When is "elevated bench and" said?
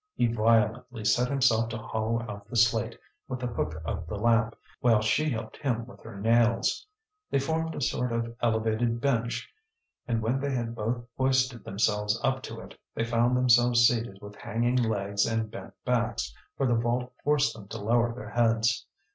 8.41-10.19